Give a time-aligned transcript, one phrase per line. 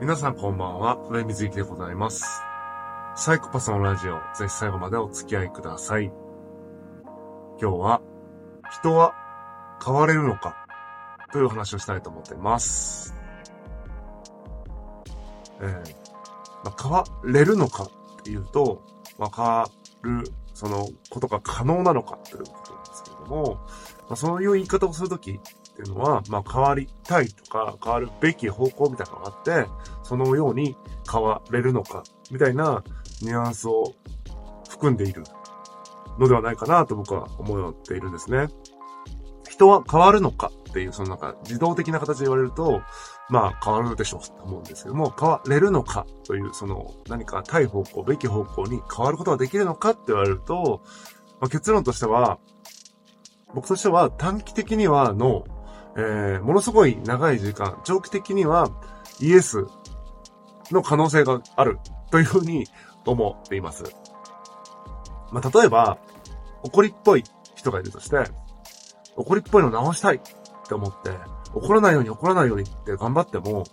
[0.00, 2.24] 皆さんこんばんは、上水幸でございます。
[3.16, 6.10] サイコパスのラジオ、ぜひ最後までお付き合いください。
[7.60, 8.00] 今日は、
[8.72, 9.12] 人は
[9.84, 10.66] 変われるのか？
[11.32, 13.14] という話をしたいと思っています。
[15.60, 15.94] えー
[16.64, 17.82] まあ、変われるのか？
[17.82, 17.88] っ
[18.24, 18.82] ていうと、
[19.18, 19.70] まあ、変わ
[20.00, 22.16] る、そのことが可能なのか？
[22.30, 23.60] ということなんですけれども、
[24.08, 25.34] まあ、そういう言い方をするときっ
[25.76, 29.66] ていうのは、まあ、変わりたいとか、変わるべき方向みたいなのがあって、
[30.10, 30.76] そのように
[31.08, 32.82] 変われるのか、みたいな
[33.22, 33.94] ニュアンスを
[34.68, 35.22] 含んでいる
[36.18, 38.48] のではないかなと僕は思っているんですね。
[39.48, 42.82] 人は変わるのかっていう、そのなんか自動的な形で言われると、
[43.28, 50.82] まあ変わるでしょうと思うんですけども、変われるのかという、その何か対方向、べき方向に変わることができるのかって言われると、
[51.40, 52.40] まあ、結論としては、
[53.54, 58.72] 僕としては短期的にはノー、えー、ものすごい長い時間、長期的には
[59.20, 59.66] イエス
[60.70, 61.78] の可能性がある
[62.10, 62.66] というふうに
[63.06, 63.84] 思っています。
[65.32, 65.98] まあ、例えば、
[66.62, 68.16] 怒りっぽい人がいるとして、
[69.16, 70.20] 怒りっぽいの直したいっ
[70.68, 71.10] て思って、
[71.54, 73.64] 怒らないように怒らないようにって頑張っても、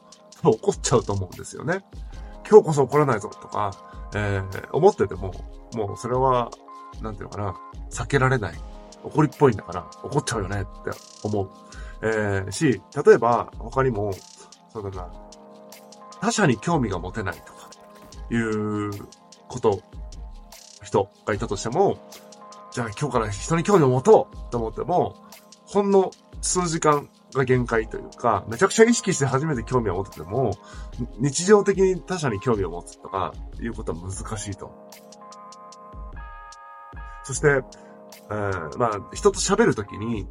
[0.43, 1.83] 怒っちゃうと思うんですよね。
[2.49, 3.71] 今日こそ怒らないぞとか、
[4.15, 5.33] えー、思ってても、
[5.73, 6.49] もうそれは、
[7.01, 7.55] なんていうのかな、
[7.91, 8.55] 避けられない。
[9.03, 10.91] 怒りっぽいんだから、怒っちゃうよねって
[11.23, 11.49] 思う。
[12.01, 14.11] えー、し、例えば、他にも、
[14.71, 15.09] そうだな、
[16.21, 17.69] 他者に興味が持てないとか、
[18.31, 18.91] いう
[19.47, 19.81] こと、
[20.83, 21.97] 人がいたとしても、
[22.71, 25.15] じゃあ今日から人に興味を持とうと思っても、
[25.65, 30.51] ほんの数時間が限界というか、めちゃくちゃ意識して初めて興味を持ってても、
[31.19, 34.71] 日常的に他者に興味を持つとか、いうことは難しいと。
[37.23, 37.61] そして、
[38.29, 40.27] えー、まあ、人と喋るときに、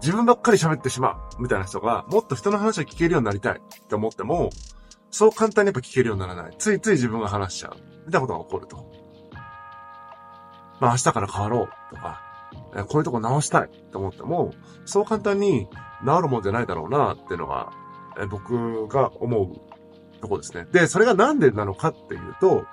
[0.00, 4.50] 自分ばっかり喋ってしまう、みたいな人が、もっと人の話を聞けるようになりたいって思っても、
[5.10, 6.54] そう簡単にやっぱ聞けるようにならない。
[6.58, 7.76] ついつい自分が話しちゃう。
[8.06, 9.06] みたいなことが起こると。
[10.80, 12.22] まあ明日から変わろうとか、
[12.88, 14.52] こういうとこ直したいと思っても、
[14.84, 15.68] そう簡単に
[16.04, 17.72] 治るもんじゃないだろうなっていうのが、
[18.30, 20.66] 僕が思うとこですね。
[20.72, 22.66] で、それがなんでなのかっていうと、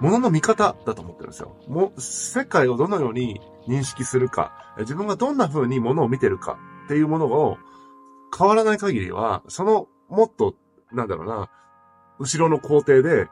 [0.00, 1.56] 物の見方だと思ってるんですよ。
[1.68, 7.58] もう、世界をどのように認識するか、自分がどんな風に物を見てるかっていうものを
[8.36, 10.54] 変わらない限りは、そのもっと、
[10.92, 11.50] なんだろうな、
[12.18, 13.28] 後ろの工程で、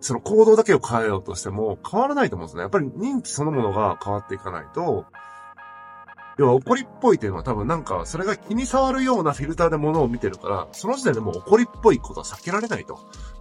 [0.00, 2.62] その行動だけを変えようとしても変わらないと思うんですね。
[2.62, 5.06] やっぱり認知そのものが変わっていかないと、
[6.38, 12.98] 要は怒りっぽいっていうのは多分なんか、それが気に障るようなフィルターで物を見てるから、その時点でもう怒りっぽいことは避けられないと。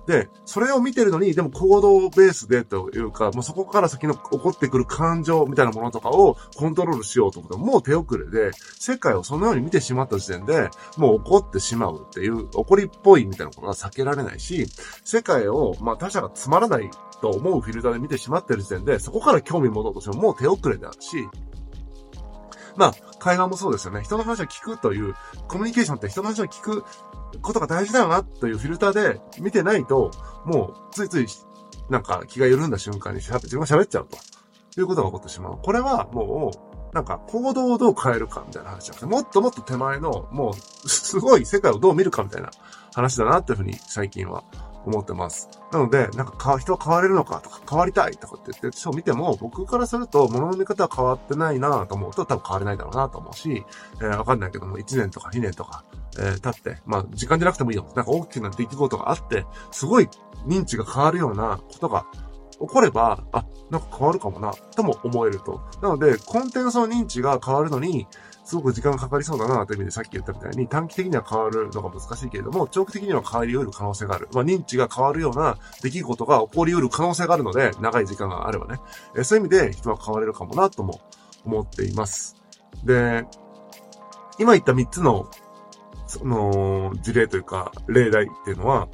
[0.08, 14.68] で、それを見てるのに、でも行動ベースでというか、もうそこから先の起こってくる感情みたいなものとかをコントロールしようと思っても、もう手遅れで、世界をそのように見てしまった時点で、もう怒ってしまうっていう、怒りっぽいみたいなことが避けられないし、
[15.04, 16.90] 世界を、まあ他者がつまらない
[17.22, 21.28] と思うフィルターで見てしまってる時点で、そこから興味持とうとしてももう手遅れだし、
[22.78, 24.02] まあ、会話もそうですよね。
[24.04, 25.16] 人の話を聞くという、
[25.48, 26.84] コミュニケーションって人の話を聞く
[27.42, 30.12] ことが大事だよなというフィルターで見てないと、
[30.46, 31.28] もうついつい
[31.90, 34.18] なんか気が緩んだ瞬間に自分が喋っちゃうと
[34.80, 35.60] いうことが起こってしまう。
[35.62, 36.52] これはも
[36.92, 42.52] う、なんか行動をどう変えるかみたいな話じゃなくて、もっともっと手前の、もうすごい世界をどう見るかみたいな
[42.94, 44.44] 話だなっていうふうに最近は
[44.90, 45.50] 思ってます。
[45.72, 55.84] なので、なんか人は変われるのかとか、変わりたいとかって言って、そう見ても、僕からすると、物の見方は変わってないなと思うと、多分変われないだろうなと思うし、えー、わかんないけども、1年とか2年とか、
[56.18, 57.86] えー、経って、まあ、時間じゃなくてもいいよ。
[57.96, 60.10] なんか大きな出来事があって、すごい
[60.48, 62.06] 認知が変わるようなことが
[62.60, 65.62] 起これば、あ、なんか変わるかもな、とも思えると。
[65.82, 68.08] なので、根底のその認知が変わるのに、
[68.46, 74.30] すごく時間がかかりそうだなという意味でさっき言ったみたいに短期的には変わるのが難しいけれども、長期的には変わり得る可能性がある。
[74.34, 78.80] まあ認知が変わるような出来事が起こり得る可能性があるので、長い時間があればね。
[79.18, 81.02] えそういう意味で人は変われるかもなとも
[81.44, 82.36] 思っています。
[82.84, 83.26] で、
[84.38, 85.30] 今言った3つの、
[86.06, 88.90] その、事例というか、例題っていうのは、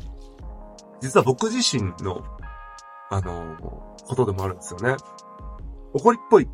[1.02, 2.24] 実は僕自身の、
[3.10, 3.58] あの、
[4.08, 4.96] ことでもあるんですよね。
[5.94, 6.48] 怒りっぽいっ、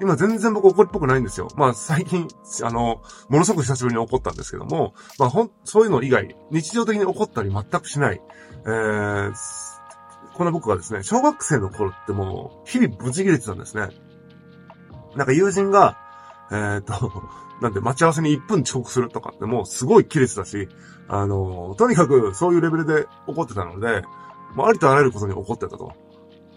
[0.00, 1.48] 今全然僕怒りっぽくないんですよ。
[1.56, 2.26] まあ最近、
[2.64, 8.20] あの、ものすごく久しぶりに怒ったんですけども、まあほん、そういうの以外、日常的に怒ったり全くしない。
[8.64, 9.32] えー、
[10.34, 13.88] この僕はですね、小学生の頃ってもう、日々無事切れてたんですね。
[15.14, 15.98] なんか友人が、
[16.50, 17.10] えー、っと、
[17.60, 20.68] なんで待ち合わせに1分遅刻するとかってもうすごい切れてたし、
[21.06, 24.02] あの、とにかくそういうレベルで怒ってたので、
[24.56, 25.92] もうありとあらゆることに怒ってたと。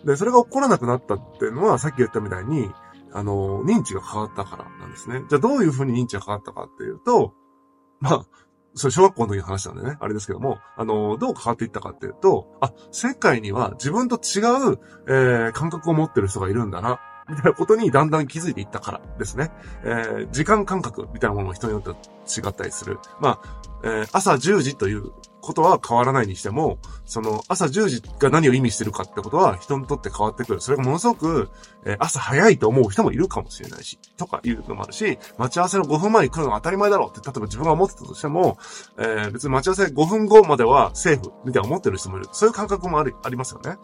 [0.05, 2.69] で、それが起こらなくなったっていうのは、さっき言ったみたいに、
[3.11, 5.23] あの、認知が変わったからなんですね。
[5.29, 7.33] じゃあどういうふうに認知が変わったかっていうと、
[7.99, 8.25] まあ、
[8.75, 14.39] それ小学校の時の話なんでね、あれですけども、あの、どう変わっていったかっていうと、あ、世界には自分と違
[14.73, 16.99] う、えー、感覚を持ってる人がいるんだな、
[17.29, 19.51] みたいなことにだんだん気づいていったからですね。
[19.83, 22.99] えー、時間感覚みたいなものも人によって違ったりする。
[23.19, 25.11] まあ、えー、朝10時という
[25.45, 30.59] ことは変わらないにしても、その朝10時が何を意味してるかってことは人にとって変わってくる。
[30.59, 31.49] それがものすごく、
[31.85, 38.57] えー、朝早いと思う人もいるかもしれないし、とかいうのもあるし、待ち合わせの5分前に来るのが当たり前だろうって、例えば自分が思ってたとしても、
[38.97, 42.27] えー、別に待ち合わせ5分後まではセーフみたいな思ってる人もいる。
[42.31, 43.77] そういう感覚もあり、ありますよね。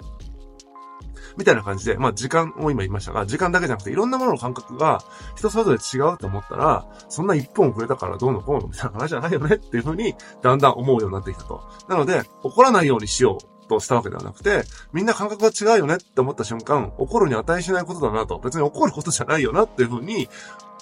[1.37, 5.03] みたいな感じで、まあ時間を今言いましたが、時間だけじゃなくていろんなものの感覚が
[5.35, 11.63] 人それぞれ違うと思ったら、そんな一本遅れたからどうのこうのみたいな話じゃないよねっていうふうに、だんだん思うようになってきたと。
[11.87, 20.29] なので、怒らないようにしようとしたわけではなくて、みんな感覚が違うよねって思った瞬間、怒るに値しないことだなと、別に怒ることじゃないよなっていうふうに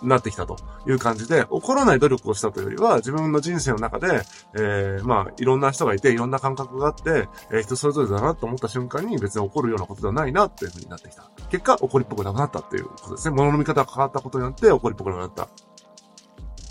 [0.04, 0.57] なってきたと
[0.88, 4.22] いう感じで、怒らない努力をしたというよりは、自分の人生の中で、
[4.56, 11.30] えー、まあ、いろんな人がいて、いろんな感覚があって、えー、人それぞれだなと思った瞬間に別に怒るようなことではないなっていうふうになってきた。
[11.50, 13.36] 結果、怒りっぽくなくなったっていうことですね。
[13.36, 15.50] 物の見方が変わったことによって怒りっぽくなくなった。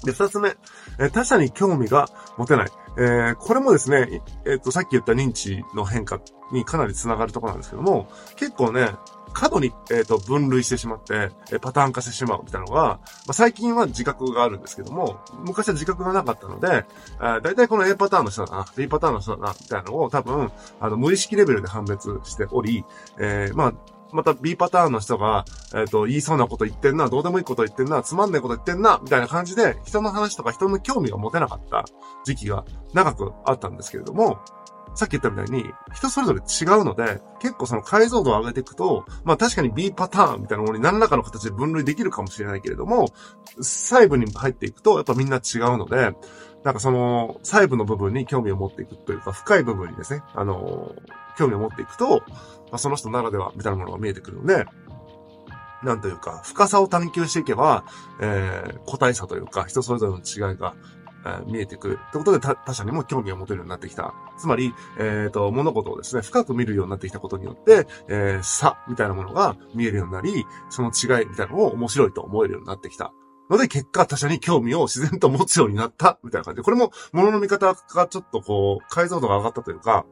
[0.05, 0.57] で、二つ目、
[0.99, 2.69] えー、他者に興味が持てない。
[2.99, 6.21] えー、これもですね、えっ、と、さっき言った認知の変化
[6.53, 8.91] にかなり繋がるところなんですけども、結構ね、
[9.33, 16.87] 過度に、えっ、ー、と、分類してしまって、えパターン化してしまうみたいなのが、まあ、最近は自覚があるんですけども、昔は自覚がなかったので、
[17.19, 22.85] だいたいこの A パターンの人だな、B パターンの人だな、みたいなのを多分、あの、無意識レベルで判別しており、
[23.19, 23.75] えー、まあ、
[24.13, 25.45] また B パターンの人が、
[25.75, 31.85] えっ、ー、と、言いそうなこと言ってんな、どうでもいいこと言ってんな、つまんないこと言ってんな、みたいな感じで、人の話とか人の興味が持てなかった
[32.25, 32.65] 時期が
[32.95, 34.39] 長くあったんですけれども、
[34.99, 35.65] さっき言ったみたいに、
[35.95, 43.07] 人それぞれ違うので、結構その解像度を上げていくと、まあ確かに B パターンみたいなものに何らかの形で分類できるかもしれないけれども、
[43.61, 46.17] 細部に入っていくと、やっぱみんな違うので、
[46.65, 50.97] なんかその、細部の部分に興味を持っていくというか、深い部分にですね、あの、
[51.37, 52.25] 興味を持っていくと、ま
[52.73, 54.67] あ、その人ならではみたいなものが見えてくるので、
[55.85, 57.85] なんというか、深さを探求していけば、
[58.21, 60.75] えー、個体差というか、人それぞれの違いが
[61.27, 61.99] え見えてくる。
[62.09, 64.15] ってことで他者にも興味を持てるようになってきた。
[64.37, 73.13] つまり、えっ、ー、と、物事をですね、深く見るようになってきたことによって、えー、差みたいなものが見えるようになり、その違いみたいなのを面白いと思えるようになってきた。
[73.51, 80.05] ので、結果、他者に興味を自然と持つようになった、みたいな感じで、これも、物の見方がちょっとこう、解像度が上がったというか、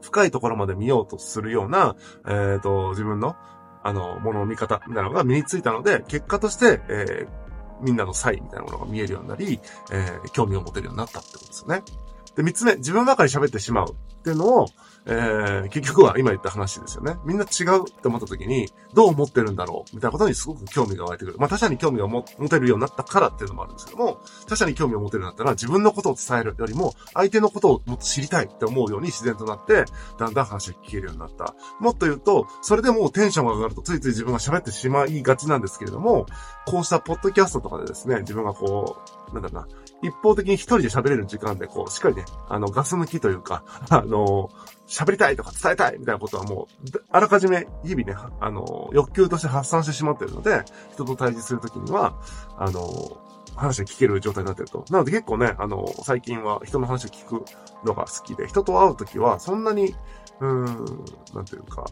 [0.00, 1.96] 深いところまで見ようとするような、
[2.26, 3.36] えっ、ー、と、自分の、
[3.82, 7.43] あの、物の見方みたいなのが身についたので、結果として、えー、
[7.80, 9.60] みんなの差異みたいなものが見えるようになり、
[9.92, 11.82] えー、興味を持てるようになったってことですよね。
[12.36, 14.66] で、三つ目、自分ばかり喋ってしまうっていうのを、
[15.06, 17.16] えー、結局は今言った話ですよね。
[17.26, 21.36] みんな違うって思った時に、どう思ってるんだろうみたいなことにすごく興味が湧いてくる。
[21.38, 29.84] まあ他者に興味が持てるようになったからっていうのもあるんですけども、他者に興味を持てるようになったら自分のことを伝えるよりも、相手のことをもっと知りたいって思うように自然となって、
[30.18, 31.54] だんだん話を聞けるようになった。
[31.80, 36.24] もっと言うと、それでもうテンションが上がるとついつい自分が喋ってしまいがちなんですけれども、
[36.66, 38.96] こうしたポッドキャストとかでですね、自分がこ
[39.30, 39.68] う、なんだろうな、
[40.04, 44.50] 一方的に一人で喋れる時間で、こう、しっかりね、あの、ガス抜きというか、 あの、
[44.86, 52.20] 喋りたいとか伝えたいみたいなことはもう、あらかじめ日々ね、あの、欲求として発散してしまってるので、人と対峙するときには、
[52.58, 52.82] あの、
[53.56, 54.84] 話を聞ける状態になってると。
[54.90, 57.44] なので結構ね、あの、最近は人の話を聞く
[57.84, 59.94] のが好きで、人と会うときはそんなに、
[60.40, 61.86] うーん、なんていうか、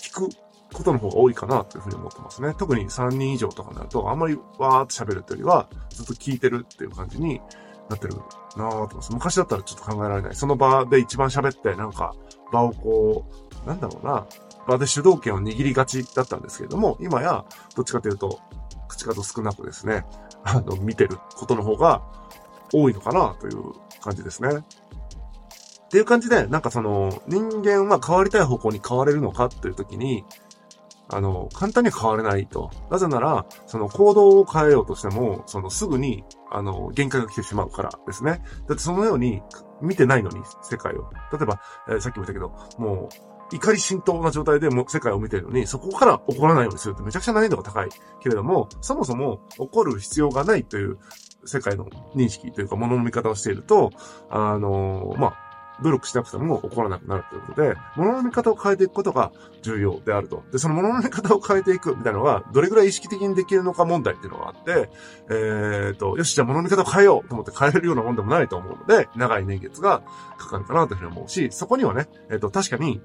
[0.00, 0.28] 聞く
[0.72, 2.54] ことの方が多いかなというふうに思ってますね。
[2.58, 7.40] 特に3人以上とかになると、あんまりわーって喋るというよりは、ずっと聞いてるっていう感じに
[7.88, 8.14] なってる
[8.56, 9.12] なぁと思います。
[9.12, 10.34] 昔だったらちょっと考えられない。
[10.34, 12.14] その場で一番喋って、なんか、
[12.52, 13.24] 場をこ
[13.64, 14.26] う、なんだろうな、
[14.66, 17.44] 場で主導権を握りがちだったんですけれども、今や、
[17.74, 18.40] どっちかというと、
[18.88, 20.04] 口数少なくですね、
[20.44, 22.02] あの、見てることの方が
[22.72, 24.50] 多いのかなという感じですね。
[24.50, 30.24] っていう感じで、なんかその、人間は変わりたい方向に変われるのかっていう時に、
[31.10, 32.70] あの、簡単に変われないと。
[32.90, 38.42] なぜなら、その行動を変えようとしても、そのすぐに、あの、限界が来てしまうからですね。
[38.68, 39.42] だってそのように
[39.80, 41.10] 見てないのに、世界を。
[41.32, 43.08] 例えば、えー、さっきも言ったけど、も
[43.52, 47.88] う、怒り浸透な状態でも世界を見てるのに、そこから怒らないようにするってめちゃくちゃ難易度が高い。
[48.20, 50.98] けれども、そもそも怒る必要がないという
[51.46, 53.90] 世界の認識というか、ものの見方をしていると、
[54.28, 55.47] あのー、まあ、
[55.82, 59.32] 努力しなくても起こらなくなるということで、物の見方を変えていくことが
[59.62, 60.42] 重要であると。
[60.52, 64.90] で、その物の見方を変えていくみたいなのが、どれぐらい意識的にできるのか問題っていうのがあって、
[65.30, 70.02] えーと、よし、じゃあ物の見方を変えようと思って変えるようなもんでもないと思うので、長い年月が
[70.36, 73.00] かかるかなというふうに思うし、そこにはね、えっ、ー、と、確かに、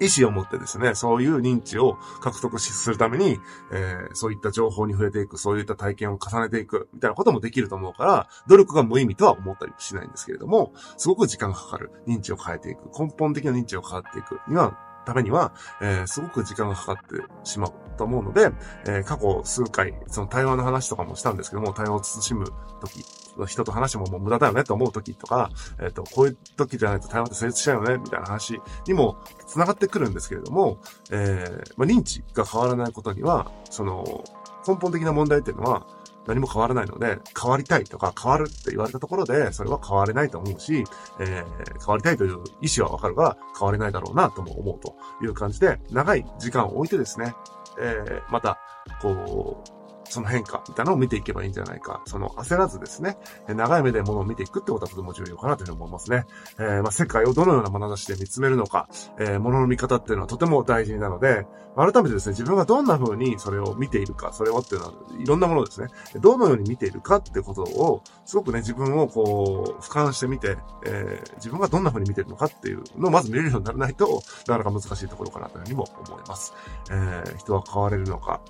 [0.00, 3.38] 意思を持ってですね、そういう認知を獲得するために、
[3.72, 11.90] えー、そういった情報に触れていく、そういった体験を重ねていく、みたいなこともできると思うから、努力が無意味とは思ったりしないんですけれども、すごく時間がかかる。
[12.06, 12.88] 認知を変えていく。
[12.98, 18.50] 根本的な認知を変わっていくには、ためには、えー、すごく時間がかかってしまうと思うので、
[18.86, 22.46] えー、過去数回、その対話の話とかもしたんですけども、対話を慎む
[22.80, 23.04] 時、
[23.46, 30.78] 人と話ももう無駄だよねと思う時とか、えっ、ー、と、こういう時じゃないと対話って成立しないよね、みたいな話にも繋がってくるんですけれども、
[31.10, 34.24] えー、まあ、認知が変わらないことには、その、
[34.66, 35.86] 根本的な問題っていうのは、
[36.30, 40.84] 何も変わらないので、変わりたいとか変わるって言われたところで、それは変われないと思うし、
[41.18, 44.94] えー、変わりたいという意思はわかるが、変われないだろうなとも思うと
[45.24, 47.34] いう感じで、長い時間を置いてですね、
[47.80, 48.60] えー、また、
[49.02, 49.79] こう、
[50.10, 52.02] その変化みたいなのを見ていけばいいんじゃないか。
[52.06, 53.16] その焦らずですね、
[53.48, 56.26] 長い目で物を見ていくってことはとても重要かなというふうに思いますね。
[56.58, 58.88] えー、まあ、世界をどのような眼差しで見つめるのか、
[59.18, 65.88] えー、物の見方っていうのはとても大事なので、改めてですね、自分がどんな風にそれを見ているか、それをっていうのは、いろんなものですね、
[66.20, 76.52] どのように見ているかってことを、すごくね、自分をこう、俯瞰してみて、えー、自分がどんな風に見てるのかっていうのをまず見れるようにならないと、なかなか難しいところかなというふうにも思います。
[76.90, 78.40] えー、人は変われるのか、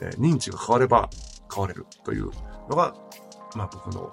[0.00, 1.10] えー、認知が変われば
[1.52, 2.30] 変われるという
[2.68, 2.94] のが、
[3.54, 4.10] まあ僕の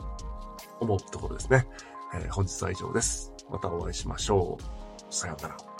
[0.79, 1.67] 思うところですね。
[2.13, 3.33] えー、本日は以上です。
[3.49, 5.13] またお会いしましょう。
[5.13, 5.72] さようなら。